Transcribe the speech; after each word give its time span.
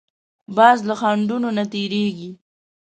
باز 0.55 0.79
له 0.87 0.95
خنډونو 0.99 1.49
نه 1.57 1.63
تېرېږي 1.71 2.31